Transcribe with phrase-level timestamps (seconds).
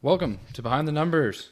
[0.00, 1.48] Welcome to Behind the Numbers,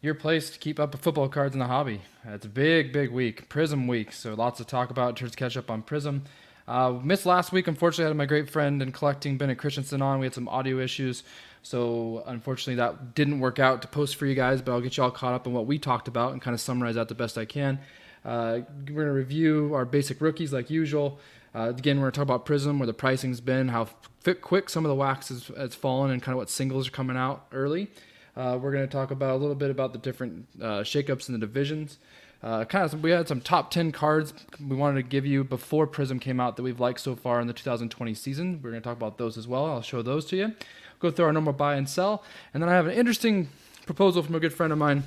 [0.00, 2.00] your place to keep up with football cards in the hobby.
[2.24, 5.14] It's a big, big week, Prism week, so lots to talk about.
[5.14, 6.24] Just catch up on Prism.
[6.66, 8.06] Uh, missed last week, unfortunately.
[8.06, 10.18] I had my great friend and collecting Bennett Christensen on.
[10.18, 11.22] We had some audio issues,
[11.62, 14.60] so unfortunately that didn't work out to post for you guys.
[14.60, 16.60] But I'll get you all caught up on what we talked about and kind of
[16.60, 17.78] summarize that the best I can.
[18.24, 21.20] Uh, we're gonna review our basic rookies like usual.
[21.56, 23.88] Uh, again, we're going to talk about Prism, where the pricing's been, how
[24.42, 27.16] quick some of the wax has, has, fallen, and kind of what singles are coming
[27.16, 27.88] out early.
[28.36, 31.32] Uh, we're going to talk about a little bit about the different uh, shakeups in
[31.32, 31.96] the divisions.
[32.42, 34.34] Uh, kind of, some, we had some top 10 cards
[34.68, 37.46] we wanted to give you before Prism came out that we've liked so far in
[37.46, 38.60] the 2020 season.
[38.62, 39.64] We're going to talk about those as well.
[39.64, 40.52] I'll show those to you.
[41.00, 42.22] Go through our normal buy and sell.
[42.52, 43.48] And then I have an interesting
[43.86, 45.04] proposal from a good friend of mine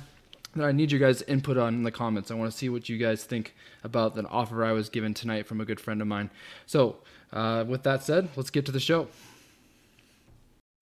[0.56, 2.30] that I need you guys' input on in the comments.
[2.30, 3.54] I want to see what you guys think
[3.84, 6.30] about the offer I was given tonight from a good friend of mine.
[6.66, 6.96] So,
[7.32, 9.08] uh, with that said, let's get to the show.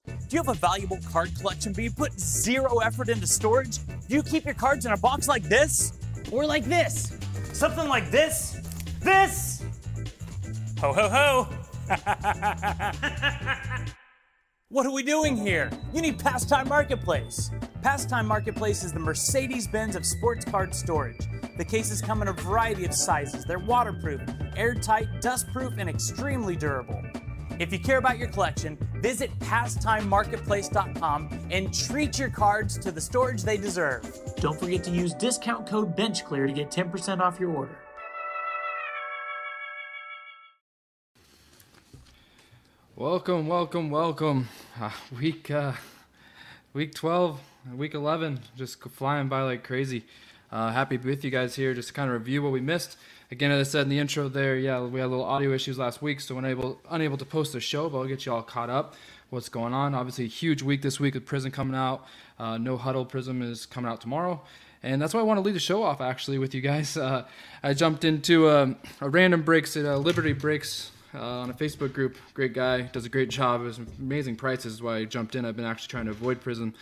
[0.07, 3.79] Do you have a valuable card collection but you put zero effort into storage?
[4.09, 5.93] Do you keep your cards in a box like this?
[6.33, 7.19] Or like this?
[7.53, 8.57] Something like this?
[9.01, 9.63] This?
[10.81, 11.49] Ho ho ho!
[14.71, 15.71] What are we doing here?
[15.95, 17.51] You need Pastime Marketplace.
[17.81, 21.27] Pastime Marketplace is the Mercedes Benz of sports card storage.
[21.57, 23.47] The cases come in a variety of sizes.
[23.47, 24.21] They're waterproof,
[24.57, 27.03] airtight, dustproof, and extremely durable.
[27.59, 33.45] If you care about your collection, visit pastimemarketplace.com and treat your cards to the storage
[33.45, 34.05] they deserve.
[34.37, 37.79] Don't forget to use discount code BENCHCLEAR to get 10% off your order.
[42.97, 44.49] Welcome, welcome, welcome.
[44.81, 45.73] Uh, week uh,
[46.73, 47.41] week 12,
[47.75, 50.05] week 11, just flying by like crazy.
[50.53, 52.61] Uh, happy to be with you guys here just to kind of review what we
[52.61, 52.97] missed.
[53.33, 55.79] Again, as I said in the intro there, yeah, we had a little audio issues
[55.79, 58.71] last week, so unable unable to post the show, but I'll get you all caught
[58.71, 58.95] up.
[59.31, 59.97] What's going on?
[59.97, 62.07] Obviously, huge week this week with Prism coming out.
[62.39, 64.41] Uh, no Huddle Prism is coming out tomorrow.
[64.85, 66.97] And that's why I want to lead the show off actually with you guys.
[66.97, 67.27] Uh,
[67.65, 71.93] I jumped into um, a random breaks at uh, Liberty Breaks uh, on a Facebook
[71.93, 72.17] group.
[72.35, 73.61] Great guy, does a great job.
[73.61, 74.75] It was amazing prices.
[74.75, 75.45] Is why I jumped in.
[75.45, 76.75] I've been actually trying to avoid Prism,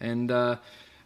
[0.00, 0.56] and uh,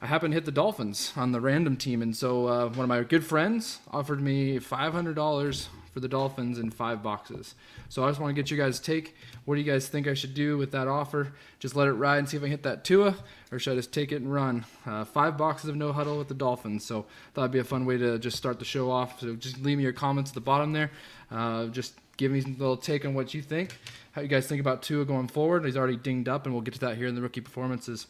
[0.00, 2.02] I happened to hit the Dolphins on the random team.
[2.02, 6.08] And so uh, one of my good friends offered me five hundred dollars for the
[6.08, 7.54] Dolphins in five boxes.
[7.88, 9.16] So I just want to get you guys' take.
[9.46, 11.32] What do you guys think I should do with that offer?
[11.58, 13.16] Just let it ride and see if I hit that Tua,
[13.50, 14.66] or should I just take it and run?
[14.84, 16.84] Uh, five boxes of no huddle with the Dolphins.
[16.84, 19.20] So it'd be a fun way to just start the show off.
[19.20, 20.90] So just leave me your comments at the bottom there.
[21.30, 23.78] Uh, just give me a little take on what you think.
[24.12, 25.64] How you guys think about Tua going forward?
[25.64, 28.06] He's already dinged up, and we'll get to that here in the rookie performances.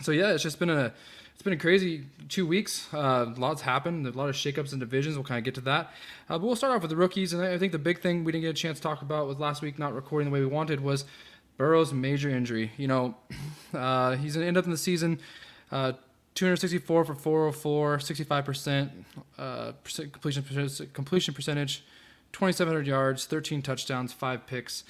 [0.00, 0.94] So yeah, it's just been a
[1.34, 2.88] it's been a crazy two weeks.
[2.94, 4.06] Uh, lots happened.
[4.06, 5.16] A lot of shakeups in divisions.
[5.16, 5.92] We'll kind of get to that.
[6.30, 8.32] Uh, but we'll start off with the rookies, and I think the big thing we
[8.32, 10.46] didn't get a chance to talk about with last week not recording the way we
[10.46, 11.04] wanted was
[11.56, 12.72] Burrow's major injury.
[12.76, 13.16] You know,
[13.74, 15.20] uh, he's gonna end up in the season.
[15.70, 15.92] Uh,
[16.36, 18.90] 264 for 404, 65%
[19.38, 19.72] uh,
[20.12, 21.82] completion completion percentage,
[22.32, 24.84] 2,700 yards, 13 touchdowns, five picks.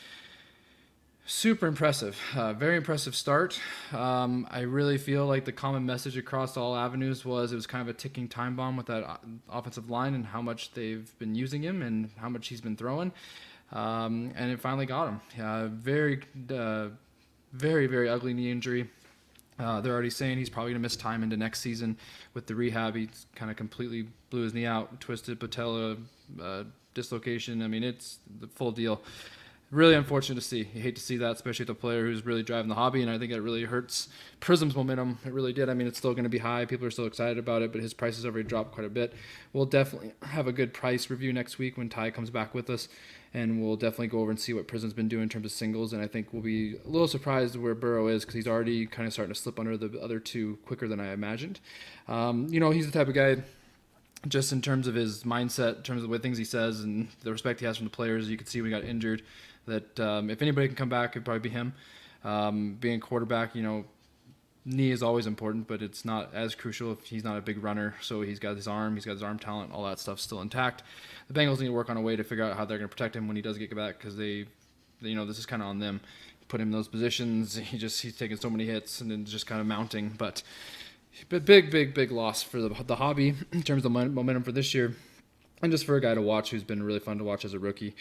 [1.29, 2.17] Super impressive.
[2.37, 3.61] Uh, very impressive start.
[3.93, 7.83] Um, I really feel like the common message across all avenues was it was kind
[7.83, 9.17] of a ticking time bomb with that uh,
[9.51, 13.11] offensive line and how much they've been using him and how much he's been throwing.
[13.73, 15.21] Um, and it finally got him.
[15.43, 16.89] Uh, very, uh,
[17.53, 18.89] very, very ugly knee injury.
[19.59, 21.97] Uh, they're already saying he's probably going to miss time into next season
[22.35, 22.95] with the rehab.
[22.95, 25.97] He kind of completely blew his knee out, twisted patella
[26.41, 26.65] uh,
[26.97, 27.63] dislocation.
[27.63, 29.01] I mean, it's the full deal.
[29.73, 30.69] Really unfortunate to see.
[30.75, 33.11] You hate to see that, especially with a player who's really driving the hobby, and
[33.11, 34.09] I think it really hurts
[34.39, 35.19] Prism's momentum.
[35.25, 35.69] It really did.
[35.69, 36.65] I mean, it's still going to be high.
[36.67, 39.13] People are still excited about it, but his price has already dropped quite a bit.
[39.53, 42.89] We'll definitely have a good price review next week when Ty comes back with us,
[43.35, 45.93] and we'll definitely go over and see what Prism's been doing in terms of singles.
[45.93, 49.09] And I think we'll be a little surprised where Burrow is because he's already kind
[49.09, 51.59] of starting to slip under the other two quicker than I imagined.
[52.07, 53.43] Um, you know, he's the type of guy
[54.29, 57.09] just in terms of his mindset, in terms of the way things he says, and
[57.23, 58.29] the respect he has from the players.
[58.29, 59.23] You could see when he got injured
[59.67, 61.75] that um, if anybody can come back, it'd probably be him.
[62.25, 63.85] Um, being quarterback, you know,
[64.65, 67.95] knee is always important, but it's not as crucial if he's not a big runner.
[68.01, 70.83] So he's got his arm, he's got his arm talent, all that stuff still intact.
[71.29, 72.95] The Bengals need to work on a way to figure out how they're going to
[72.95, 74.47] protect him when he does get back because they,
[75.01, 76.01] they, you know, this is kind of on them.
[76.49, 77.57] Put him in those positions.
[77.57, 80.43] He just he's taking so many hits and then just kind of mounting, but.
[81.29, 84.75] But big, big, big loss for the, the hobby in terms of momentum for this
[84.75, 84.95] year,
[85.63, 87.59] and just for a guy to watch who's been really fun to watch as a
[87.59, 87.95] rookie.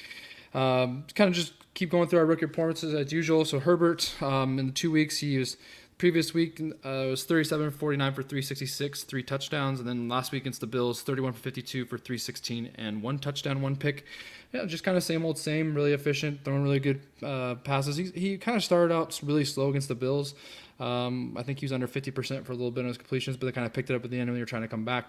[0.54, 3.46] Um, kind of just keep going through our rookie performances as usual.
[3.46, 5.58] So Herbert, um, in the two weeks, he was
[5.98, 10.44] Previous week uh, it was 37 49 for 366, three touchdowns, and then last week
[10.44, 14.04] against the Bills, 31 for 52 for 316 and one touchdown, one pick.
[14.52, 17.96] Yeah, just kind of same old same, really efficient, throwing really good uh, passes.
[17.96, 20.36] He, he kind of started out really slow against the Bills.
[20.82, 23.46] Um, I think he was under 50% for a little bit on his completions, but
[23.46, 24.84] they kind of picked it up at the end when they were trying to come
[24.84, 25.06] back.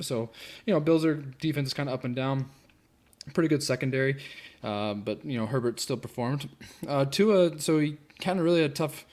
[0.00, 0.30] So,
[0.64, 2.48] you know, Bills are defense is kind of up and down.
[3.34, 4.16] Pretty good secondary,
[4.64, 6.48] uh, but you know Herbert still performed.
[6.88, 9.04] Uh, Tua, so he kind of really had a tough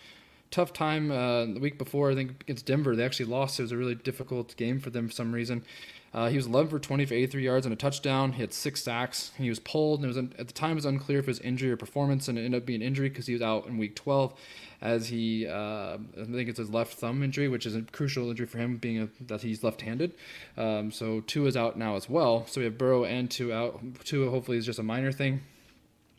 [0.52, 2.12] tough time uh, the week before.
[2.12, 3.60] I think against Denver, they actually lost.
[3.60, 5.64] It was a really difficult game for them for some reason.
[6.12, 8.34] Uh, he was 11 for 20 for 83 yards and a touchdown.
[8.34, 9.32] He had six sacks.
[9.38, 11.40] He was pulled, and it was at the time it was unclear if it was
[11.42, 13.96] injury or performance, and it ended up being injury because he was out in week
[13.96, 14.34] 12,
[14.82, 18.48] as he uh, I think it's his left thumb injury, which is a crucial injury
[18.48, 20.16] for him, being a, that he's left-handed.
[20.58, 22.48] Um, so Tua is out now as well.
[22.48, 23.82] So we have Burrow and Tua out.
[24.04, 25.42] Tua hopefully is just a minor thing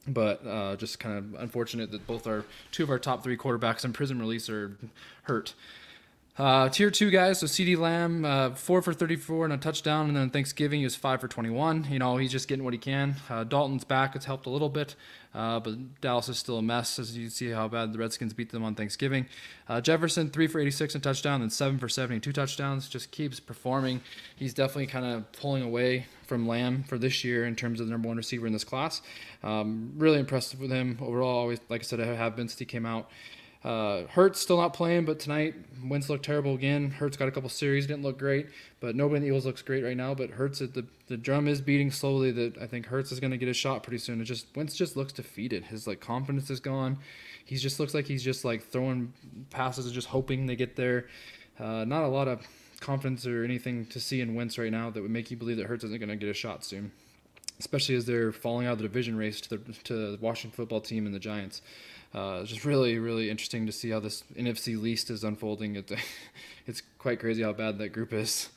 [0.08, 3.84] but uh, just kind of unfortunate that both our two of our top three quarterbacks
[3.84, 4.76] in Prism release are
[5.22, 5.54] hurt.
[6.38, 10.16] Uh, tier two guys, so CeeDee Lamb, uh, four for 34 and a touchdown, and
[10.16, 11.88] then Thanksgiving he was five for 21.
[11.90, 13.16] You know, he's just getting what he can.
[13.28, 14.94] Uh, Dalton's back, it's helped a little bit,
[15.34, 18.52] uh, but Dallas is still a mess, as you see how bad the Redskins beat
[18.52, 19.26] them on Thanksgiving.
[19.68, 24.00] Uh, Jefferson, three for 86 and touchdown, then seven for 72 touchdowns, just keeps performing.
[24.36, 27.90] He's definitely kind of pulling away from Lamb for this year in terms of the
[27.90, 29.02] number one receiver in this class.
[29.42, 31.40] Um, really impressed with him overall.
[31.40, 33.10] Always, like I said, I have been since he came out.
[33.62, 35.54] Uh, Hurts still not playing, but tonight
[35.84, 36.90] Wentz looked terrible again.
[36.90, 38.46] Hurts got a couple series, didn't look great,
[38.80, 40.14] but nobody in the Eagles looks great right now.
[40.14, 42.30] But Hurts, the the drum is beating slowly.
[42.30, 44.20] That I think Hurts is going to get a shot pretty soon.
[44.20, 45.64] It just Wentz just looks defeated.
[45.64, 46.98] His like confidence is gone.
[47.44, 49.12] He just looks like he's just like throwing
[49.50, 51.08] passes and just hoping they get there.
[51.58, 52.46] Uh, not a lot of
[52.80, 55.66] confidence or anything to see in Wentz right now that would make you believe that
[55.66, 56.92] Hurts isn't going to get a shot soon.
[57.60, 60.80] Especially as they're falling out of the division race to the to the Washington football
[60.80, 61.62] team and the Giants
[62.14, 65.76] uh, just really, really interesting to see how this NFC least is unfolding.
[65.76, 65.92] It,
[66.66, 68.48] it's quite crazy how bad that group is.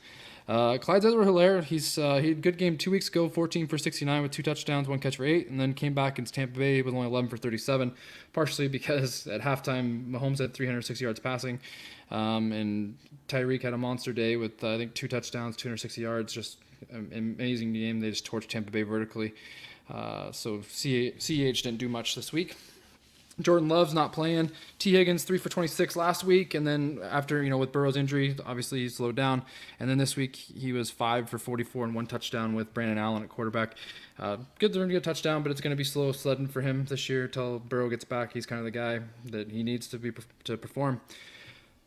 [0.45, 3.77] Uh, Clyde Edwards-Helaire, he's uh, he had a good game two weeks ago, 14 for
[3.77, 6.81] 69 with two touchdowns, one catch for eight, and then came back against Tampa Bay
[6.81, 7.93] with only 11 for 37,
[8.33, 11.61] partially because at halftime Mahomes had 306 yards passing,
[12.11, 12.97] um, and
[13.29, 16.57] Tyreek had a monster day with uh, I think two touchdowns, 260 yards, just
[16.91, 17.99] amazing game.
[17.99, 19.33] They just torched Tampa Bay vertically.
[19.89, 22.55] Uh, so CH didn't do much this week.
[23.41, 24.51] Jordan Love's not playing.
[24.77, 28.35] Tee Higgins three for 26 last week, and then after you know with Burrow's injury,
[28.45, 29.41] obviously he slowed down.
[29.79, 33.23] And then this week he was five for 44 and one touchdown with Brandon Allen
[33.23, 33.75] at quarterback.
[34.19, 36.85] Uh, good to get a touchdown, but it's going to be slow sledding for him
[36.85, 38.33] this year until Burrow gets back.
[38.33, 40.11] He's kind of the guy that he needs to be
[40.43, 41.01] to perform.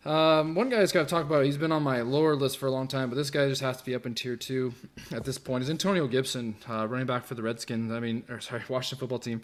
[0.06, 1.44] Um, one guy just got to talk about.
[1.44, 3.79] He's been on my lower list for a long time, but this guy just has
[3.79, 4.73] to be up in tier two
[5.11, 5.64] at this point.
[5.64, 7.91] Is Antonio Gibson, uh, running back for the Redskins?
[7.91, 9.43] I mean, or sorry, Washington football team.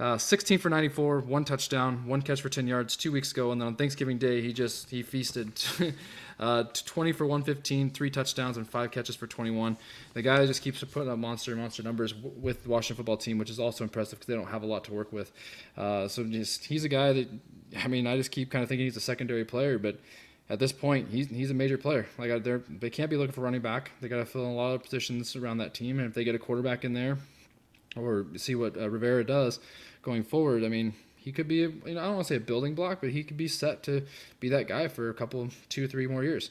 [0.00, 3.60] Uh, 16 for 94, one touchdown, one catch for 10 yards two weeks ago, and
[3.60, 5.52] then on Thanksgiving Day he just he feasted.
[6.40, 9.76] uh, 20 for 115, three touchdowns, and five catches for 21.
[10.14, 13.38] The guy just keeps putting up monster monster numbers w- with the Washington football team,
[13.38, 15.32] which is also impressive because they don't have a lot to work with.
[15.76, 17.28] Uh, so just he's a guy that
[17.76, 19.98] I mean, I just keep kind of thinking he's a secondary player, but
[20.50, 22.06] at this point, he's he's a major player.
[22.18, 23.90] Like they they can't be looking for running back.
[24.00, 26.24] They got to fill in a lot of positions around that team, and if they
[26.24, 27.18] get a quarterback in there,
[27.96, 29.60] or see what uh, Rivera does
[30.02, 31.56] going forward, I mean, he could be.
[31.56, 33.82] You know, I don't want to say a building block, but he could be set
[33.84, 34.06] to
[34.40, 36.50] be that guy for a couple, two, three more years.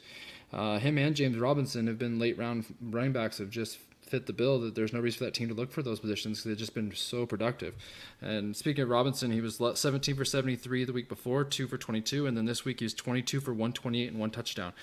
[0.53, 4.33] Uh, him and James Robinson have been late round running backs have just fit the
[4.33, 6.57] bill that there's no reason for that team to look for those positions because they've
[6.57, 7.75] just been so productive.
[8.21, 12.25] And speaking of Robinson, he was 17 for 73 the week before, 2 for 22,
[12.25, 14.73] and then this week he was 22 for 128 and one touchdown.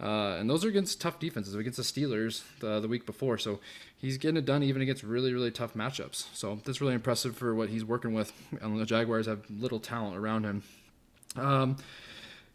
[0.00, 3.36] Uh, and those are against tough defenses, against the Steelers the, the week before.
[3.36, 3.60] So
[3.98, 6.24] he's getting it done even against really, really tough matchups.
[6.32, 8.32] So that's really impressive for what he's working with.
[8.62, 10.62] And the Jaguars have little talent around him.
[11.36, 11.76] Um,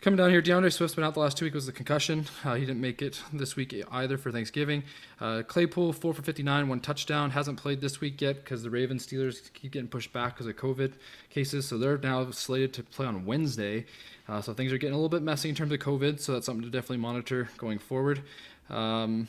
[0.06, 2.28] Coming down here, DeAndre Swift's been out the last two weeks with a concussion.
[2.44, 4.84] Uh, he didn't make it this week either for Thanksgiving.
[5.20, 7.32] Uh, Claypool, 4 for 59, one touchdown.
[7.32, 10.56] Hasn't played this week yet because the Ravens Steelers keep getting pushed back because of
[10.58, 10.94] COVID
[11.32, 11.68] cases.
[11.68, 13.88] So they're now slated to play on Wednesday.
[14.30, 16.20] Uh, so things are getting a little bit messy in terms of COVID.
[16.20, 18.22] So that's something to definitely monitor going forward.
[18.70, 19.28] Um,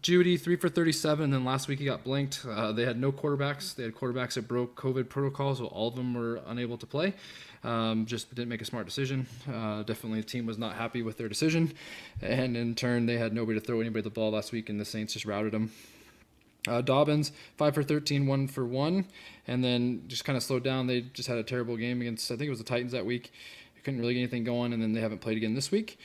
[0.00, 2.46] Jeudy, three for 37, and then last week he got blanked.
[2.48, 3.74] Uh, they had no quarterbacks.
[3.74, 7.14] They had quarterbacks that broke COVID protocols, so all of them were unable to play.
[7.64, 9.26] Um, just didn't make a smart decision.
[9.52, 11.72] Uh, definitely, the team was not happy with their decision,
[12.20, 14.84] and in turn, they had nobody to throw anybody the ball last week, and the
[14.84, 15.72] Saints just routed them.
[16.68, 19.04] Uh, Dobbins, 5 for 13, 1 for 1,
[19.48, 20.86] and then just kind of slowed down.
[20.86, 23.32] They just had a terrible game against, I think it was the Titans that week.
[23.82, 25.98] Couldn't really get anything going, and then they haven't played again this week.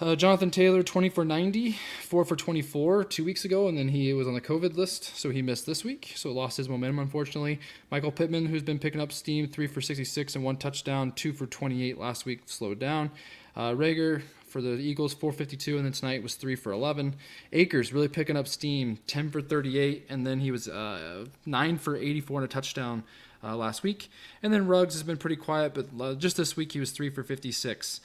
[0.00, 4.12] Uh, Jonathan Taylor, 20 for 90, 4 for 24 two weeks ago, and then he
[4.12, 7.60] was on the COVID list, so he missed this week, so lost his momentum, unfortunately.
[7.92, 11.46] Michael Pittman, who's been picking up steam, 3 for 66 and one touchdown, 2 for
[11.46, 13.12] 28 last week, slowed down.
[13.54, 17.14] Uh, Reagor for the Eagles, 452, and then tonight was 3 for 11.
[17.52, 21.94] Akers really picking up steam, 10 for 38, and then he was uh, 9 for
[21.94, 23.04] 84 and a touchdown
[23.44, 24.10] uh, last week.
[24.42, 27.10] And then Ruggs has been pretty quiet, but uh, just this week he was 3
[27.10, 28.00] for 56.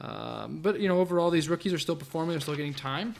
[0.00, 3.14] Um, but, you know, overall, these rookies are still performing, they're still getting time.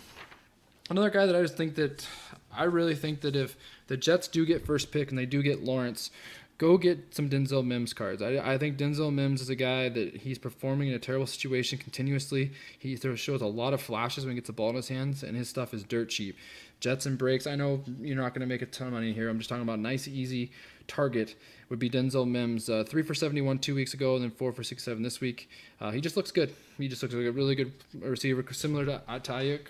[0.90, 2.06] Another guy that I just think that
[2.54, 3.56] I really think that if
[3.88, 6.10] the Jets do get first pick and they do get Lawrence,
[6.58, 8.20] go get some Denzel Mims cards.
[8.20, 11.78] I, I think Denzel Mims is a guy that he's performing in a terrible situation
[11.78, 12.52] continuously.
[12.78, 15.36] He shows a lot of flashes when he gets the ball in his hands, and
[15.36, 16.36] his stuff is dirt cheap.
[16.80, 17.46] Jets and breaks.
[17.46, 19.28] I know you're not going to make a ton of money here.
[19.28, 20.52] I'm just talking about a nice, easy
[20.86, 21.34] target
[21.68, 22.68] would be Denzel Mims.
[22.68, 25.48] Uh, three for 71 two weeks ago, and then four for 67 this week.
[25.80, 26.54] Uh, he just looks good.
[26.76, 29.66] He just looks like a really good receiver, similar to Aiyuk.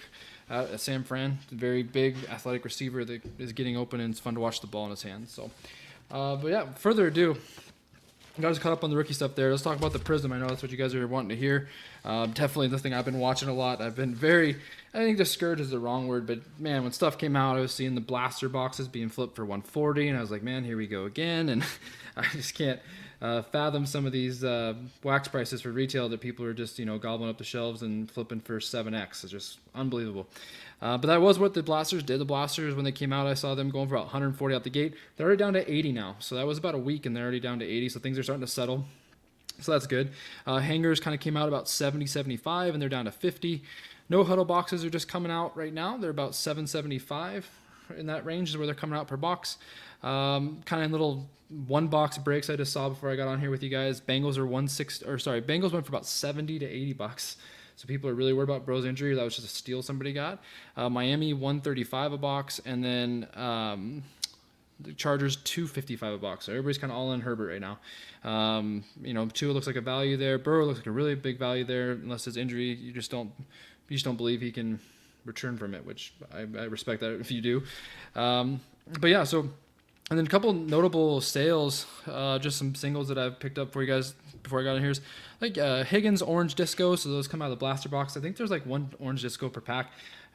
[0.51, 4.41] Uh, Sam Fran, very big athletic receiver that is getting open and it's fun to
[4.41, 5.31] watch the ball in his hands.
[5.31, 5.51] So
[6.11, 7.37] uh, but yeah, further ado,
[8.41, 9.51] got caught up on the rookie stuff there.
[9.51, 10.33] Let's talk about the Prism.
[10.33, 11.69] I know that's what you guys are wanting to hear.
[12.05, 13.81] Uh, definitely the thing I've been watching a lot.
[13.81, 14.57] I've been very,
[14.95, 17.73] I think discouraged is the wrong word, but man, when stuff came out, I was
[17.73, 20.87] seeing the blaster boxes being flipped for 140, and I was like, man, here we
[20.87, 21.49] go again.
[21.49, 21.65] And
[22.17, 22.81] I just can't
[23.21, 26.87] uh, fathom some of these uh, wax prices for retail that people are just, you
[26.87, 29.25] know, gobbling up the shelves and flipping for 7x.
[29.25, 30.29] It's just unbelievable.
[30.81, 32.21] Uh, but that was what the blasters did.
[32.21, 34.71] The blasters, when they came out, I saw them going for about 140 out the
[34.71, 34.95] gate.
[35.17, 36.17] They're already down to 80 now.
[36.21, 37.89] So that was about a week, and they're already down to 80.
[37.89, 38.85] So things are starting to settle.
[39.61, 40.13] So that's good.
[40.47, 43.63] Uh, hangers kind of came out about 70, 75, and they're down to 50.
[44.09, 45.97] No huddle boxes are just coming out right now.
[45.97, 47.49] They're about 775
[47.97, 49.59] in that range is where they're coming out per box.
[50.03, 51.27] Um, kind of little
[51.67, 54.01] one box breaks I just saw before I got on here with you guys.
[54.01, 57.37] Bengals are one six or sorry, Bengals went for about 70 to 80 bucks.
[57.79, 59.15] So people are really worried about Burrow's injury.
[59.15, 60.43] That was just a steal somebody got.
[60.77, 64.03] Uh, Miami 135 a box, and then um,
[64.81, 66.47] the Chargers 255 a box.
[66.47, 67.79] So everybody's kind of all in Herbert right now.
[68.29, 70.39] Um, you know, Tua looks like a value there.
[70.39, 71.93] Burrow looks like a really big value there.
[71.93, 73.31] Unless his injury, you just don't
[73.89, 74.81] you just don't believe he can
[75.25, 77.63] return from it, which I, I respect that if you do.
[78.17, 78.61] Um,
[78.99, 79.49] but yeah, so
[80.11, 83.83] and then a couple notable sales, uh, just some singles that I've picked up for
[83.83, 85.01] you guys before I got in here is
[85.41, 86.97] like uh, Higgins Orange Disco.
[86.97, 88.17] So those come out of the blaster box.
[88.17, 89.91] I think there's like one Orange Disco per pack.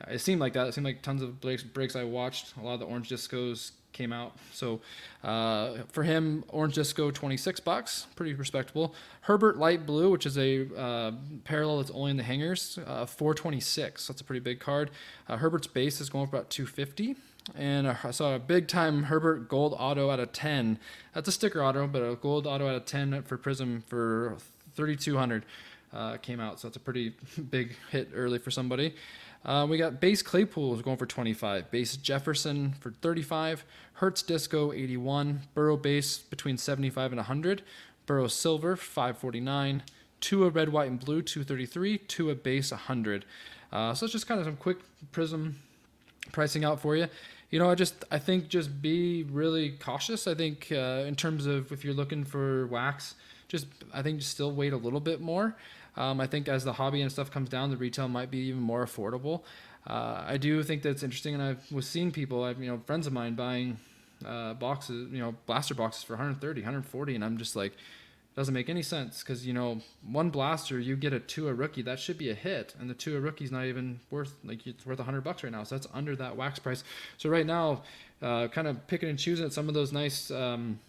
[0.08, 0.68] It seemed like that.
[0.68, 2.54] It seemed like tons of breaks, breaks I watched.
[2.58, 4.36] A lot of the Orange Discos came out.
[4.52, 4.82] So
[5.24, 8.94] uh, for him, Orange Disco 26 bucks, pretty respectable.
[9.22, 11.12] Herbert Light Blue, which is a uh,
[11.46, 14.08] parallel that's only in the hangers, uh, 426.
[14.08, 14.92] That's a pretty big card.
[15.28, 17.16] Uh, Herbert's base is going for about 250.
[17.56, 20.80] And I saw a big time Herbert Gold Auto out of 10.
[21.14, 24.38] That's a sticker auto, but a gold auto out of 10 for Prism for
[24.76, 25.46] 3,200
[25.94, 26.60] uh, came out.
[26.60, 27.14] So that's a pretty
[27.50, 28.96] big hit early for somebody.
[29.46, 34.72] Uh, we got base Claypool is going for 25, base Jefferson for 35, Hurts Disco
[34.72, 37.62] 81, Burrow base between 75 and 100,
[38.06, 39.84] Burrow Silver 549,
[40.22, 43.26] Two Tua Red, White, and Blue 233, Two Tua base 100.
[43.74, 44.78] Uh, so it's just kind of some quick
[45.12, 45.58] Prism
[46.32, 47.08] pricing out for you.
[47.54, 50.26] You know, I just I think just be really cautious.
[50.26, 53.14] I think uh, in terms of if you're looking for wax,
[53.48, 55.56] just I think just still wait a little bit more.
[55.96, 58.60] Um, I think as the hobby and stuff comes down, the retail might be even
[58.60, 59.44] more affordable.
[59.86, 63.06] Uh, I do think that's interesting, and I was seeing people, I've you know friends
[63.06, 63.78] of mine buying
[64.26, 67.74] uh, boxes, you know blaster boxes for 130, 140, and I'm just like,
[68.36, 71.84] doesn't make any sense because you know one blaster you get a two a rookie
[71.84, 75.00] that should be a hit, and the Tua rookie's not even worth like it's worth
[75.00, 76.84] 100 bucks right now, so that's under that wax price.
[77.18, 77.84] So right now,
[78.22, 80.32] uh, kind of picking and choosing some of those nice.
[80.32, 80.80] Um,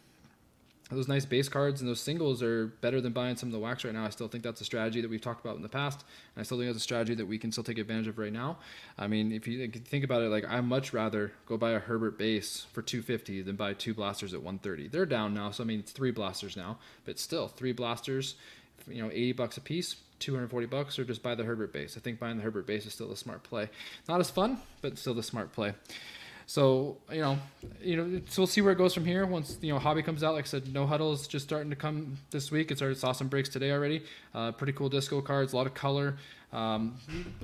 [0.95, 3.85] those nice base cards and those singles are better than buying some of the wax
[3.85, 4.05] right now.
[4.05, 6.45] I still think that's a strategy that we've talked about in the past, and I
[6.45, 8.59] still think that's a strategy that we can still take advantage of right now.
[8.99, 12.19] I mean, if you think about it, like I much rather go buy a Herbert
[12.19, 14.89] base for 250 than buy two blasters at 130.
[14.89, 18.37] They're down now, so I mean it's three blasters now, but still three blasters,
[18.89, 19.97] you know, 80 bucks a piece.
[20.21, 21.97] 240 bucks or just buy the Herbert base.
[21.99, 23.69] I think buying the Herbert base is still a smart play.
[24.09, 25.75] Not as fun, but still the smart play.
[26.47, 27.39] So you know,
[27.81, 29.27] you know, so we'll see where it goes from here.
[29.27, 31.77] Once you know hobby comes out, like I said, no huddle is just starting to
[31.77, 32.71] come this week.
[32.71, 34.05] It's already saw some breaks today already.
[34.35, 36.17] Uh, pretty cool disco cards, a lot of color,
[36.53, 36.97] um,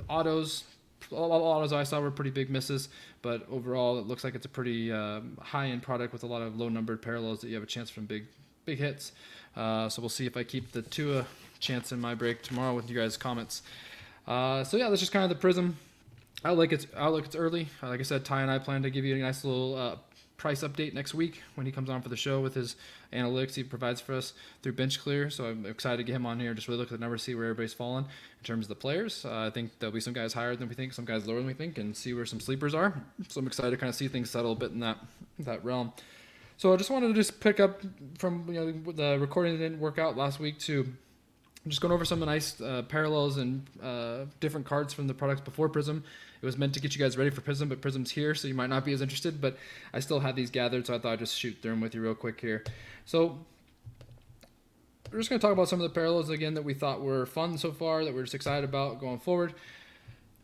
[0.08, 0.64] autos.
[1.10, 2.90] All, autos I saw were pretty big misses,
[3.22, 6.58] but overall it looks like it's a pretty uh, high-end product with a lot of
[6.58, 8.26] low-numbered parallels that you have a chance from big,
[8.66, 9.12] big hits.
[9.56, 11.24] Uh, so we'll see if I keep the Tua
[11.58, 13.62] chance in my break tomorrow with you guys' comments.
[14.26, 15.78] Uh, so yeah, that's just kind of the Prism
[16.44, 17.68] it's outlook it's early.
[17.82, 19.96] Like I said, Ty and I plan to give you a nice little uh,
[20.36, 22.76] price update next week when he comes on for the show with his
[23.12, 24.32] analytics he provides for us
[24.62, 25.28] through Bench Clear.
[25.28, 26.54] So I'm excited to get him on here.
[26.54, 29.24] Just really look at the numbers, see where everybody's falling in terms of the players.
[29.24, 31.46] Uh, I think there'll be some guys higher than we think, some guys lower than
[31.46, 32.94] we think, and see where some sleepers are.
[33.28, 34.98] So I'm excited to kind of see things settle a bit in that
[35.40, 35.92] that realm.
[36.56, 37.82] So I just wanted to just pick up
[38.18, 40.86] from you know the recording that didn't work out last week to
[41.68, 45.14] Just going over some of the nice uh, parallels and uh, different cards from the
[45.14, 46.02] products before Prism.
[46.40, 48.54] It was meant to get you guys ready for Prism, but Prism's here, so you
[48.54, 49.42] might not be as interested.
[49.42, 49.58] But
[49.92, 52.00] I still had these gathered, so I thought I'd just shoot through them with you
[52.00, 52.64] real quick here.
[53.04, 53.38] So
[55.12, 57.26] we're just going to talk about some of the parallels again that we thought were
[57.26, 59.54] fun so far, that we're just excited about going forward.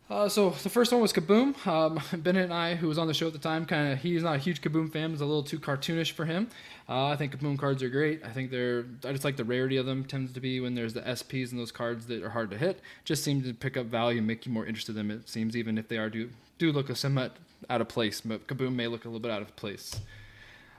[0.08, 1.66] Uh, so the first one was Kaboom.
[1.66, 4.22] Um, Bennett and I, who was on the show at the time, kind of he's
[4.22, 5.12] not a huge Kaboom fan.
[5.12, 6.48] It's a little too cartoonish for him.
[6.88, 8.25] Uh, I think Kaboom cards are great.
[8.25, 10.04] I think they're I just like the rarity of them.
[10.04, 12.80] Tends to be when there's the SPs and those cards that are hard to hit.
[13.04, 15.18] Just seem to pick up value and make you more interested in them.
[15.18, 17.36] It seems even if they are do do look a somewhat
[17.68, 18.20] out of place.
[18.20, 20.00] But Kaboom may look a little bit out of place.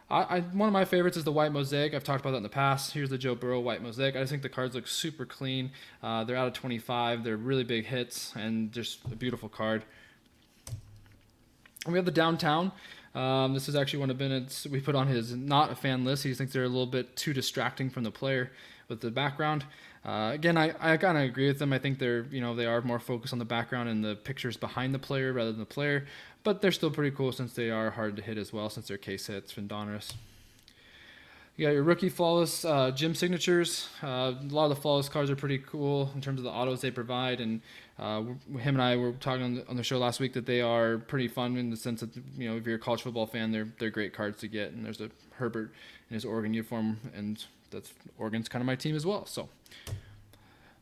[0.09, 1.93] I, I, one of my favorites is the white mosaic.
[1.93, 2.93] I've talked about that in the past.
[2.93, 4.15] Here's the Joe Burrow white mosaic.
[4.15, 5.71] I just think the cards look super clean.
[6.01, 7.23] Uh, they're out of 25.
[7.23, 9.83] They're really big hits and just a beautiful card.
[11.85, 12.71] And we have the downtown.
[13.17, 16.23] Um, this is actually one of Bennett's we put on his not a fan list.
[16.23, 18.51] He thinks they're a little bit too distracting from the player
[18.89, 19.65] with the background.
[20.05, 21.73] Uh, again, I, I kind of agree with them.
[21.73, 24.55] I think they're you know they are more focused on the background and the pictures
[24.55, 26.05] behind the player rather than the player
[26.47, 28.97] but they're still pretty cool since they are hard to hit as well, since they're
[28.97, 30.13] case hits from Donruss.
[31.57, 33.89] You got your rookie flawless uh, gym signatures.
[34.03, 36.81] Uh, a lot of the flawless cards are pretty cool in terms of the autos
[36.81, 37.61] they provide, and
[37.97, 38.21] uh,
[38.59, 40.99] him and I were talking on the, on the, show last week that they are
[40.99, 43.67] pretty fun in the sense that you know if you're a college football fan, they're
[43.79, 44.71] they're great cards to get.
[44.71, 45.73] And there's a Herbert
[46.11, 49.25] in his Oregon uniform, and that's Oregon's kind of my team as well.
[49.25, 49.49] So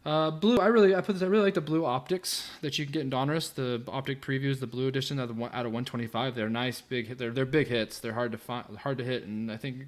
[0.05, 2.85] uh, blue, I really, I put this, I really like the blue optics that you
[2.85, 3.53] can get in Donruss.
[3.53, 6.35] The optic previews, the blue edition out of, out of 125.
[6.35, 7.17] They're nice, big.
[7.17, 7.99] They're they're big hits.
[7.99, 9.87] They're hard to find, hard to hit, and I think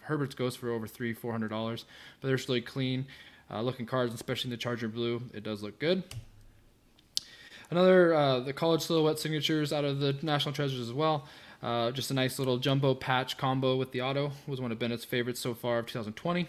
[0.00, 1.84] Herbert's goes for over three, four hundred dollars.
[2.20, 3.06] But they're really clean
[3.50, 5.22] uh, looking cards, especially in the Charger blue.
[5.34, 6.04] It does look good.
[7.70, 11.28] Another, uh, the college silhouette signatures out of the National Treasures as well.
[11.62, 15.04] Uh, just a nice little jumbo patch combo with the auto was one of Bennett's
[15.04, 16.48] favorites so far of 2020.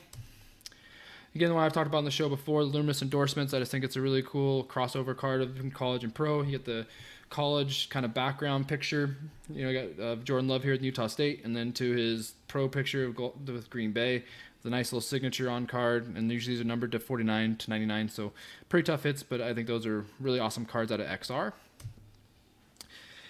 [1.33, 3.53] Again, one I've talked about in the show before, Loomis endorsements.
[3.53, 6.41] I just think it's a really cool crossover card of college and pro.
[6.41, 6.85] You get the
[7.29, 9.15] college kind of background picture.
[9.50, 12.33] You know, you got uh, Jordan Love here at Utah State, and then to his
[12.50, 14.25] pro picture with Green Bay,
[14.63, 16.13] the nice little signature on card.
[16.15, 18.33] And usually these are numbered to 49 to 99, so
[18.67, 19.24] pretty tough hits.
[19.24, 21.53] But I think those are really awesome cards out of XR.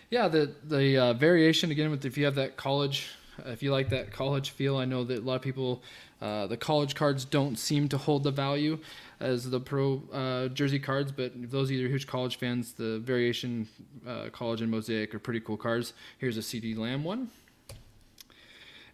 [0.10, 3.10] Yeah, the the uh, variation again with if you have that college,
[3.46, 5.84] if you like that college feel, I know that a lot of people
[6.22, 8.78] uh, the college cards don't seem to hold the value
[9.20, 12.74] as the pro uh, jersey cards, but those of you who are huge college fans,
[12.74, 13.68] the variation
[14.08, 15.94] uh, college and mosaic are pretty cool cards.
[16.20, 17.30] Here's a CeeDee Lamb one.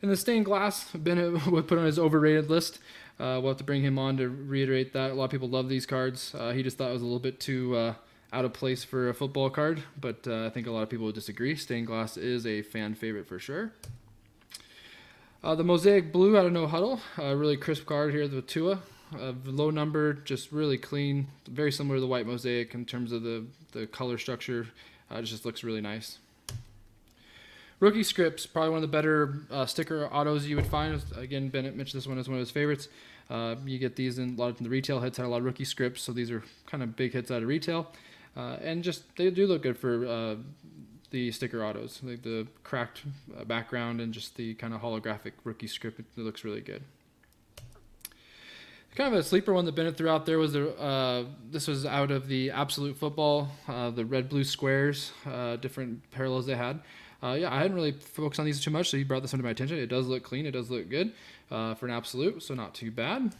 [0.02, 2.80] And the stained glass, Bennett would put on his overrated list.
[3.20, 5.12] Uh, we'll have to bring him on to reiterate that.
[5.12, 6.34] A lot of people love these cards.
[6.38, 7.94] Uh, he just thought it was a little bit too uh,
[8.32, 11.16] out of place for a football card, but I think a lot of people would
[11.16, 11.56] disagree.
[11.56, 13.74] Stained glass is a fan favorite for sure.
[15.43, 18.80] Uh, the Mosaic Blue out of No Huddle, a really crisp card here with Tua.
[19.15, 23.21] Uh, low number, just really clean, very similar to the white Mosaic in terms of
[23.21, 24.67] the, the color structure.
[25.12, 26.17] Uh, it just looks really nice.
[27.80, 31.00] Rookie Scripts, probably one of the better uh, sticker autos you would find.
[31.15, 32.89] Again, Bennett mentioned this one as one of his favorites.
[33.30, 35.45] Uh, you get these in a lot of the retail hits, had a lot of
[35.45, 37.91] rookie scripts, so these are kind of big hits out of retail.
[38.36, 40.36] Uh, and just they do look good for uh,
[41.12, 43.04] the sticker autos, like the cracked
[43.39, 46.00] uh, background and just the kind of holographic rookie script.
[46.00, 46.84] It looks really good.
[48.96, 51.86] Kind of a sleeper one that Bennett threw out there was the uh, this was
[51.86, 56.80] out of the Absolute Football, uh, the red blue squares, uh, different parallels they had.
[57.22, 59.43] Uh, yeah, I hadn't really focused on these too much, so he brought this under
[59.43, 59.78] my attention.
[59.78, 61.13] It does look clean, it does look good
[61.52, 63.36] uh, for an Absolute, so not too bad.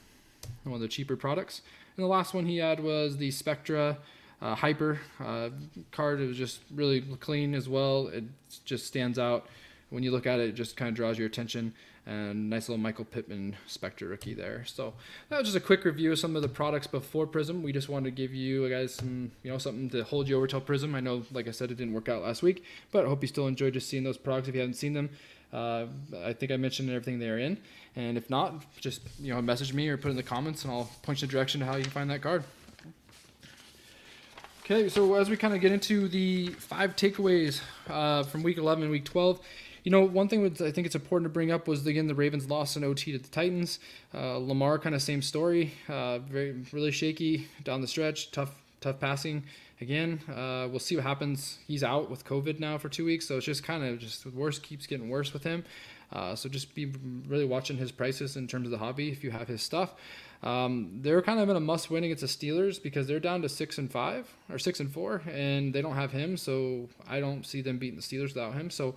[0.64, 1.62] One of the cheaper products.
[1.96, 3.98] And the last one he had was the Spectra
[4.42, 5.50] uh, hyper uh,
[5.92, 6.22] card.
[6.22, 8.08] It was just really clean as well.
[8.08, 8.26] It
[8.66, 9.48] just stands out
[9.90, 10.50] when you look at it.
[10.50, 11.74] It just kind of draws your attention.
[12.06, 14.64] And nice little Michael Pittman Spectra rookie there.
[14.66, 14.94] So
[15.28, 17.62] that was just a quick review of some of the products before Prism.
[17.62, 20.48] We just wanted to give you guys some, you know, something to hold you over
[20.48, 20.96] till Prism.
[20.96, 23.28] I know, like I said, it didn't work out last week, but I hope you
[23.28, 25.10] still enjoyed just seeing those products if you haven't seen them.
[25.52, 25.88] Uh,
[26.24, 27.58] I think I mentioned everything they're in,
[27.96, 30.90] and if not, just you know, message me or put in the comments, and I'll
[31.04, 32.44] point you in the direction to how you can find that card.
[34.70, 38.84] Okay, so as we kind of get into the five takeaways uh, from week 11
[38.84, 39.40] and week 12,
[39.86, 42.50] you know, one thing I think it's important to bring up was again the Ravens
[42.50, 43.80] lost in OT to the Titans.
[44.14, 48.52] Uh, Lamar kind of same story, uh, very really shaky down the stretch, tough
[48.82, 49.46] tough passing.
[49.80, 51.60] Again, uh, we'll see what happens.
[51.66, 54.60] He's out with COVID now for two weeks, so it's just kind of just worse
[54.60, 55.64] keeps getting worse with him.
[56.12, 56.92] Uh, so just be
[57.26, 59.94] really watching his prices in terms of the hobby if you have his stuff.
[60.44, 63.50] Um, they're kind of in a must win against the Steelers because they're down to
[63.50, 66.38] six and five or six and four, and they don't have him.
[66.38, 68.70] So I don't see them beating the Steelers without him.
[68.70, 68.96] So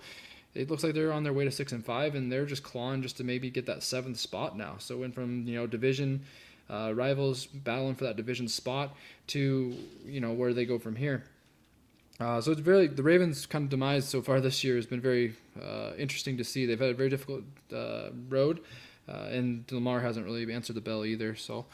[0.53, 3.01] it looks like they're on their way to six and five, and they're just clawing
[3.01, 4.75] just to maybe get that seventh spot now.
[4.77, 6.21] So went from you know division
[6.69, 8.95] uh, rivals battling for that division spot
[9.27, 9.75] to
[10.05, 11.23] you know where they go from here.
[12.19, 15.01] Uh, so it's very the Ravens' kind of demise so far this year has been
[15.01, 16.65] very uh, interesting to see.
[16.65, 18.59] They've had a very difficult uh, road,
[19.07, 21.35] uh, and Lamar hasn't really answered the bell either.
[21.35, 21.65] So,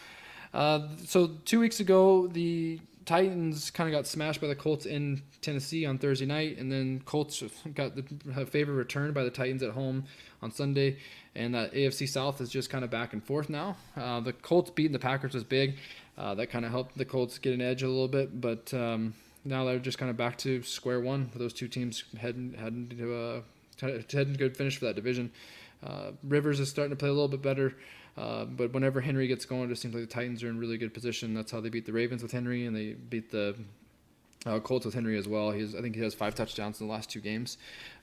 [0.54, 5.22] uh, so two weeks ago, the Titans kind of got smashed by the Colts in
[5.42, 9.72] Tennessee on Thursday night, and then Colts got the favor returned by the Titans at
[9.72, 10.06] home
[10.42, 10.98] on Sunday,
[11.36, 13.78] and that AFC South is just kind of back and forth now.
[13.96, 15.78] Uh, the Colts beating the Packers was big.
[16.18, 19.14] that kind of helped the Colts get an edge a little bit, but um,
[19.48, 22.90] now they're just kind of back to square one for those two teams heading heading
[22.90, 23.42] to a
[23.82, 25.32] heading good finish for that division.
[25.84, 27.76] Uh, Rivers is starting to play a little bit better,
[28.18, 30.78] uh, but whenever Henry gets going, it just seems like the Titans are in really
[30.78, 31.34] good position.
[31.34, 33.56] That's how they beat the Ravens with Henry, and they beat the
[34.46, 35.52] uh, Colts with Henry as well.
[35.52, 37.58] He's I think he has five touchdowns in the last two games,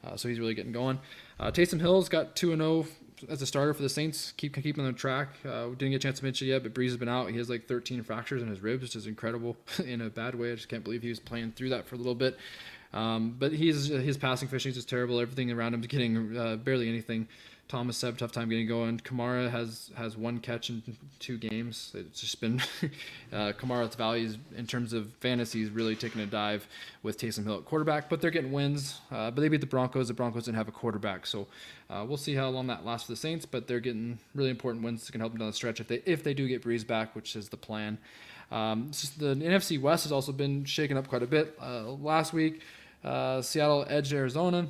[0.05, 1.01] uh, so he's really getting going.
[1.41, 2.87] Uh, Taysom Hill's got two and zero oh
[3.29, 4.33] as a starter for the Saints.
[4.37, 5.29] Keep keeping on track.
[5.45, 7.31] Uh, didn't get a chance to mention it yet, but Brees has been out.
[7.31, 10.53] He has like 13 fractures in his ribs, which is incredible in a bad way.
[10.53, 12.39] I just can't believe he was playing through that for a little bit.
[12.93, 15.21] Um, but he's his passing efficiency is terrible.
[15.21, 17.27] Everything around him is getting uh, barely anything.
[17.67, 18.99] Thomas had a tough time getting going.
[18.99, 20.83] Kamara has has one catch in
[21.19, 21.93] two games.
[21.95, 22.61] It's just been
[23.33, 26.67] uh, Kamara's values in terms of fantasy is really taking a dive
[27.03, 28.11] with Taysom Hill at quarterback.
[28.11, 29.01] But they're getting wins.
[29.11, 30.09] Uh, but they beat the Broncos.
[30.09, 31.47] The Broncos didn't have a quarterback, so
[31.89, 33.47] uh, we'll see how long that lasts for the Saints.
[33.47, 36.03] But they're getting really important wins that can help them down the stretch if they
[36.05, 37.97] if they do get Brees back, which is the plan.
[38.51, 41.59] Um, the NFC West has also been shaken up quite a bit.
[41.61, 42.61] Uh, last week,
[43.03, 44.69] uh, Seattle edged Arizona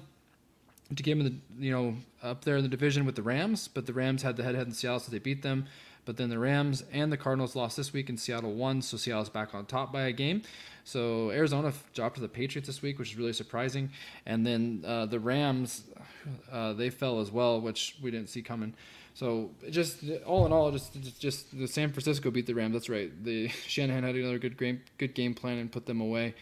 [0.94, 1.25] to get them
[1.59, 4.37] the you know up there in the division with the Rams, but the Rams had
[4.37, 5.66] the head-to-head in Seattle, so they beat them.
[6.05, 9.31] But then the Rams and the Cardinals lost this week, and Seattle won, so Seattle's
[9.31, 10.42] back on top by a game.
[10.85, 13.90] So Arizona dropped to the Patriots this week, which is really surprising.
[14.27, 15.85] And then uh, the Rams,
[16.53, 18.75] uh, they fell as well, which we didn't see coming.
[19.14, 22.75] So just all in all, just just the San Francisco beat the Rams.
[22.75, 23.11] That's right.
[23.25, 26.35] The Shanahan had another good game, good game plan and put them away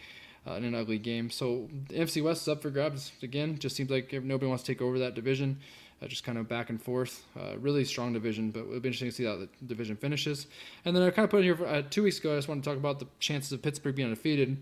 [0.47, 1.29] uh, in an ugly game.
[1.29, 3.57] So the NFC West is up for grabs again.
[3.59, 5.59] Just seems like nobody wants to take over that division.
[6.01, 7.23] Uh, just kind of back and forth.
[7.39, 10.47] Uh, really strong division, but it'll be interesting to see how the division finishes.
[10.83, 12.33] And then I kind of put in here for, uh, two weeks ago.
[12.33, 14.57] I just want to talk about the chances of Pittsburgh being undefeated.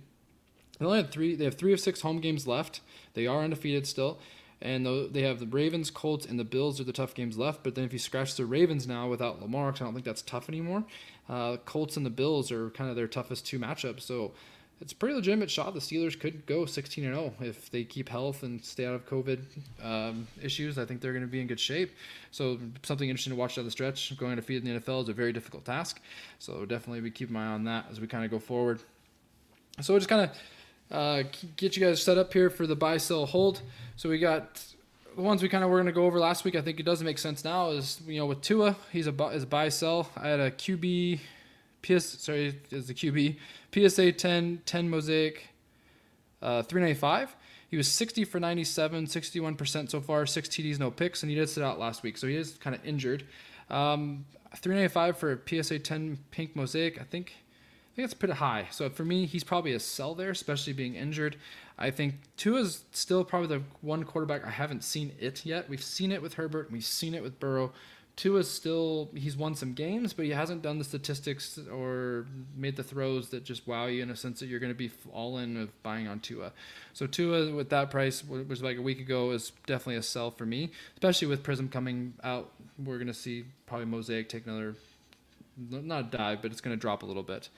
[0.78, 1.36] They only have three.
[1.36, 2.82] They have three of six home games left.
[3.14, 4.20] They are undefeated still,
[4.62, 7.64] and they have the Ravens, Colts, and the Bills are the tough games left.
[7.64, 10.50] But then if you scratch the Ravens now without Lamar, I don't think that's tough
[10.50, 10.84] anymore.
[11.30, 14.02] Uh, Colts and the Bills are kind of their toughest two matchups.
[14.02, 14.34] So
[14.82, 15.74] it's a pretty legitimate shot.
[15.76, 19.08] The Steelers could go 16 and 0 if they keep health and stay out of
[19.08, 19.40] COVID
[19.84, 20.80] um, issues.
[20.80, 21.92] I think they're going to be in good shape.
[22.32, 24.18] So something interesting to watch down the stretch.
[24.18, 26.02] Going undefeated in the NFL is a very difficult task.
[26.40, 28.80] So definitely be keeping my eye on that as we kind of go forward.
[29.82, 30.38] So we'll just kind of
[30.92, 31.24] uh,
[31.58, 33.62] get you guys set up here for the buy, sell, hold.
[33.98, 34.64] So we got
[35.16, 36.56] the ones we kind of were going to go over last week.
[36.56, 37.70] I think it doesn't make sense now.
[37.70, 40.10] Is you know with Tua, he's a is a buy sell.
[40.18, 41.20] I had a QB
[41.82, 43.38] PS sorry is the QB
[43.74, 45.48] PSA 10 10 Mosaic
[46.42, 47.36] uh, 395.
[47.70, 51.48] He was 60 for 97, 61% so far, six TDs, no picks, and he did
[51.48, 53.24] sit out last week, so he is kind of injured.
[53.70, 57.34] Um, 395 for PSA 10 pink Mosaic, I think.
[57.38, 58.68] I think it's pretty high.
[58.72, 61.38] So for me, he's probably a sell there, especially being injured.
[61.78, 65.70] I think Tua is still probably the one quarterback I haven't seen it yet.
[65.70, 67.72] We've seen it with Herbert, we've seen it with Burrow.
[68.22, 72.84] Tua still he's won some games, but he hasn't done the statistics or made the
[72.84, 75.58] throws that just wow you in a sense that you're going to be all in
[75.58, 76.52] of buying on Tua.
[76.94, 80.30] So Tua with that price, which was like a week ago, is definitely a sell
[80.30, 82.52] for me, especially with Prism coming out.
[82.78, 84.76] We're going to see probably Mosaic take another
[85.58, 87.50] not a dive, but it's going to drop a little bit.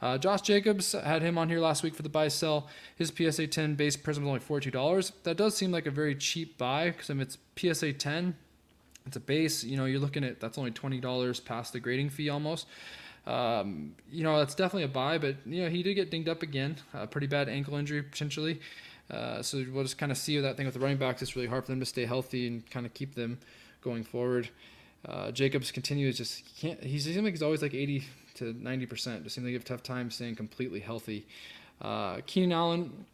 [0.00, 2.68] Uh, Josh Jacobs had him on here last week for the buy sell.
[2.96, 5.12] His PSA 10 base prism is only $42.
[5.24, 8.36] That does seem like a very cheap buy because I mean, it's PSA 10
[9.08, 9.64] it's a base.
[9.64, 12.66] You know, you're looking at that's only twenty dollars past the grading fee almost.
[13.26, 16.42] Um, you know, that's definitely a buy, but you know he did get dinged up
[16.42, 18.60] again, a pretty bad ankle injury potentially.
[19.10, 21.22] Uh, so we'll just kind of see that thing with the running backs.
[21.22, 23.38] It's really hard for them to stay healthy and kind of keep them
[23.82, 24.50] going forward.
[25.06, 26.82] Uh, Jacobs continues just he can't.
[26.82, 28.04] He seems like he's always like 80
[28.36, 29.24] to 90 percent.
[29.24, 31.26] Just seems like he have a tough time staying completely healthy.
[31.80, 33.06] Uh, Keenan Allen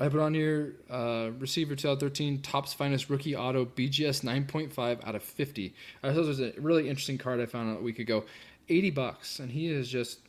[0.00, 5.22] I put on here uh, receiver 2013 Topps finest rookie auto BGS 9.5 out of
[5.22, 5.74] 50.
[6.02, 8.24] I thought was a really interesting card I found a week ago.
[8.70, 10.20] 80 bucks, and he has just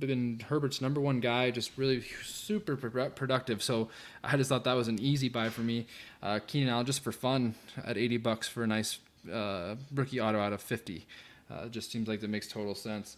[0.00, 3.62] been Herbert's number one guy, just really super productive.
[3.62, 3.88] So
[4.24, 5.86] I just thought that was an easy buy for me.
[6.20, 8.98] Uh, Keenan Allen just for fun at 80 bucks for a nice
[9.32, 11.06] uh, rookie auto out of 50.
[11.48, 13.16] Uh, just seems like that makes total sense.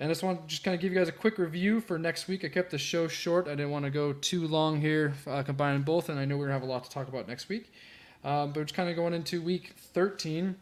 [0.00, 1.98] And I just want to just kind of give you guys a quick review for
[1.98, 2.44] next week.
[2.44, 3.46] I kept the show short.
[3.46, 6.48] I didn't want to go too long here, uh, combining both, and I know we're
[6.48, 7.70] going to have a lot to talk about next week.
[8.24, 10.56] Um, but just kind of going into week 13.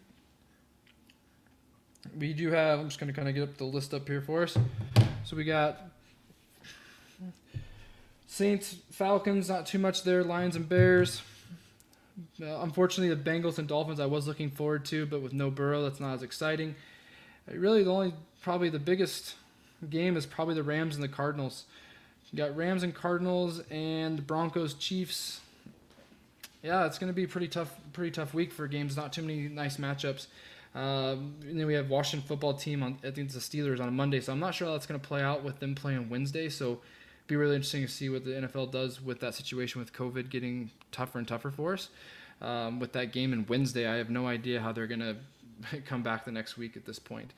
[2.18, 2.80] we do have.
[2.80, 4.58] I'm just gonna kind of get up the list up here for us.
[5.24, 5.80] So we got
[8.26, 9.48] Saints, Falcons.
[9.48, 10.24] Not too much there.
[10.24, 11.22] Lions and Bears.
[12.40, 15.82] Uh, unfortunately, the Bengals and Dolphins I was looking forward to, but with no Burrow,
[15.84, 16.74] that's not as exciting.
[17.50, 19.34] Really, the only probably the biggest
[19.88, 21.64] game is probably the Rams and the Cardinals.
[22.30, 25.40] You got Rams and Cardinals and Broncos Chiefs.
[26.62, 28.96] Yeah, it's going to be pretty tough, pretty tough week for games.
[28.96, 30.28] Not too many nice matchups.
[30.74, 32.98] Um, and then we have Washington football team on.
[32.98, 35.06] I think it's the Steelers on Monday, so I'm not sure how that's going to
[35.06, 36.48] play out with them playing Wednesday.
[36.48, 36.80] So,
[37.26, 40.70] be really interesting to see what the NFL does with that situation with COVID getting
[40.90, 41.88] tougher and tougher for us.
[42.40, 45.16] Um, with that game in Wednesday, I have no idea how they're going to
[45.86, 47.32] come back the next week at this point.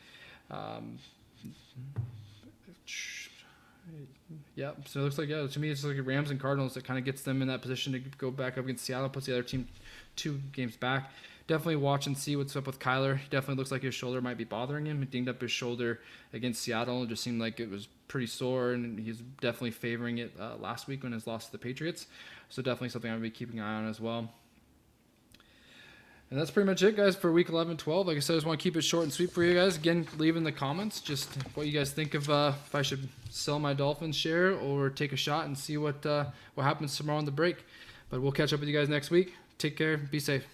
[0.50, 0.98] Um,
[4.54, 5.46] yeah, so it looks like yeah.
[5.46, 7.92] To me, it's like Rams and Cardinals that kind of gets them in that position
[7.92, 9.68] to go back up against Seattle, puts the other team
[10.16, 11.10] two games back.
[11.46, 13.18] Definitely watch and see what's up with Kyler.
[13.28, 15.00] Definitely looks like his shoulder might be bothering him.
[15.00, 16.00] He dinged up his shoulder
[16.32, 17.04] against Seattle.
[17.04, 21.02] Just seemed like it was pretty sore, and he's definitely favoring it uh, last week
[21.02, 22.06] when his loss to the Patriots.
[22.48, 24.32] So definitely something I'm gonna be keeping an eye on as well.
[26.35, 28.09] And that's pretty much it, guys, for week 11 12.
[28.09, 29.77] Like I said, I just want to keep it short and sweet for you guys.
[29.77, 33.09] Again, leave in the comments just what you guys think of uh, if I should
[33.31, 36.25] sell my Dolphins share or take a shot and see what, uh,
[36.57, 37.64] what happens tomorrow on the break.
[38.11, 39.35] But we'll catch up with you guys next week.
[39.59, 39.97] Take care.
[39.97, 40.53] Be safe.